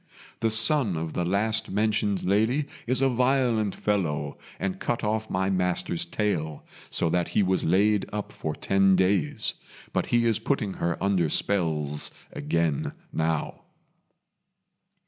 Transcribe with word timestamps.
The 0.39 0.49
son 0.49 0.97
of 0.97 1.13
the 1.13 1.23
last 1.23 1.69
mentioned 1.69 2.23
lady 2.23 2.65
is 2.87 3.03
a 3.03 3.07
violent 3.07 3.75
fellow, 3.75 4.39
and 4.59 4.79
cut 4.79 5.03
off 5.03 5.29
my 5.29 5.51
master's 5.51 6.05
tail, 6.05 6.65
so 6.89 7.07
that 7.11 7.27
he 7.37 7.43
was 7.43 7.65
laid 7.65 8.07
up 8.11 8.31
for 8.31 8.55
ten 8.55 8.95
days. 8.95 9.53
But 9.93 10.07
he 10.07 10.25
is 10.25 10.39
putting 10.39 10.73
her 10.81 10.97
under 11.03 11.29
spells 11.29 12.09
again 12.33 12.93
now." 13.13 13.61